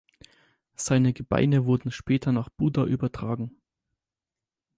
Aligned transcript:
Seine 0.75 1.13
Gebeine 1.13 1.65
wurden 1.67 1.91
später 1.91 2.31
nach 2.31 2.49
Buda 2.49 2.85
übertragen. 2.85 3.61